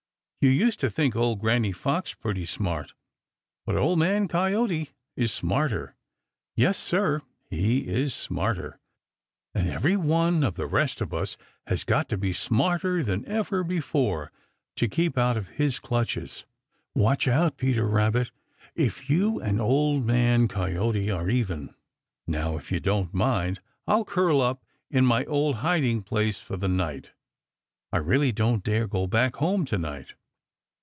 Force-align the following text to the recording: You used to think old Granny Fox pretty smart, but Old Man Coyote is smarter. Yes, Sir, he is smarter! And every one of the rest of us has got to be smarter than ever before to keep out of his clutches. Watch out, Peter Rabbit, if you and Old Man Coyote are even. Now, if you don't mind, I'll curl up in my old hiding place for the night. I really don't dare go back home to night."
You 0.43 0.49
used 0.49 0.79
to 0.79 0.89
think 0.89 1.15
old 1.15 1.37
Granny 1.39 1.71
Fox 1.71 2.15
pretty 2.15 2.47
smart, 2.47 2.93
but 3.63 3.77
Old 3.77 3.99
Man 3.99 4.27
Coyote 4.27 4.89
is 5.15 5.31
smarter. 5.31 5.93
Yes, 6.55 6.79
Sir, 6.79 7.21
he 7.45 7.85
is 7.87 8.11
smarter! 8.15 8.79
And 9.53 9.69
every 9.69 9.95
one 9.95 10.43
of 10.43 10.55
the 10.55 10.65
rest 10.65 10.99
of 10.99 11.13
us 11.13 11.37
has 11.67 11.83
got 11.83 12.09
to 12.09 12.17
be 12.17 12.33
smarter 12.33 13.03
than 13.03 13.23
ever 13.27 13.63
before 13.63 14.31
to 14.77 14.87
keep 14.87 15.15
out 15.15 15.37
of 15.37 15.47
his 15.49 15.77
clutches. 15.77 16.43
Watch 16.95 17.27
out, 17.27 17.55
Peter 17.57 17.85
Rabbit, 17.85 18.31
if 18.73 19.11
you 19.11 19.39
and 19.39 19.61
Old 19.61 20.07
Man 20.07 20.47
Coyote 20.47 21.11
are 21.11 21.29
even. 21.29 21.75
Now, 22.25 22.57
if 22.57 22.71
you 22.71 22.79
don't 22.79 23.13
mind, 23.13 23.59
I'll 23.85 24.05
curl 24.05 24.41
up 24.41 24.65
in 24.89 25.05
my 25.05 25.23
old 25.25 25.57
hiding 25.57 26.01
place 26.01 26.39
for 26.41 26.57
the 26.57 26.67
night. 26.67 27.11
I 27.93 27.97
really 27.97 28.31
don't 28.31 28.63
dare 28.63 28.87
go 28.87 29.05
back 29.05 29.35
home 29.35 29.65
to 29.65 29.77
night." 29.77 30.15